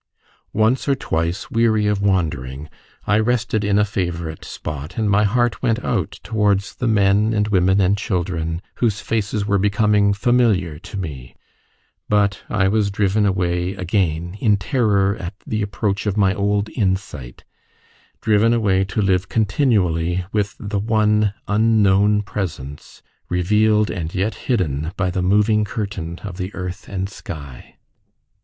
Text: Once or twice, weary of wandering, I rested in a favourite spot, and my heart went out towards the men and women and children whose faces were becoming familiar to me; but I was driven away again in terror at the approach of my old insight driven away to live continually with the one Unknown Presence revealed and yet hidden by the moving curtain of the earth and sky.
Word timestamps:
Once 0.55 0.87
or 0.89 0.95
twice, 0.95 1.51
weary 1.51 1.85
of 1.85 2.01
wandering, 2.01 2.67
I 3.05 3.19
rested 3.19 3.63
in 3.63 3.77
a 3.77 3.85
favourite 3.85 4.43
spot, 4.43 4.97
and 4.97 5.07
my 5.07 5.25
heart 5.25 5.61
went 5.61 5.85
out 5.85 6.19
towards 6.23 6.73
the 6.73 6.87
men 6.87 7.35
and 7.35 7.47
women 7.49 7.79
and 7.79 7.95
children 7.95 8.63
whose 8.77 8.99
faces 8.99 9.45
were 9.45 9.59
becoming 9.59 10.11
familiar 10.13 10.79
to 10.79 10.97
me; 10.97 11.35
but 12.09 12.41
I 12.49 12.67
was 12.67 12.89
driven 12.89 13.27
away 13.27 13.75
again 13.75 14.37
in 14.41 14.57
terror 14.57 15.15
at 15.17 15.35
the 15.45 15.61
approach 15.61 16.07
of 16.07 16.17
my 16.17 16.33
old 16.33 16.67
insight 16.71 17.43
driven 18.21 18.53
away 18.55 18.83
to 18.85 19.03
live 19.03 19.29
continually 19.29 20.25
with 20.31 20.55
the 20.59 20.79
one 20.79 21.35
Unknown 21.47 22.23
Presence 22.23 23.03
revealed 23.29 23.91
and 23.91 24.15
yet 24.15 24.33
hidden 24.33 24.93
by 24.97 25.11
the 25.11 25.21
moving 25.21 25.63
curtain 25.63 26.17
of 26.23 26.37
the 26.37 26.51
earth 26.55 26.89
and 26.89 27.07
sky. 27.07 27.75